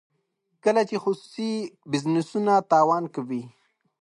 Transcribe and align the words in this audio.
کله 0.63 0.81
چې 0.89 0.95
خصوصي 1.03 1.51
بزنسونه 1.91 2.53
تاوان 2.71 3.03
کوي. 3.15 3.43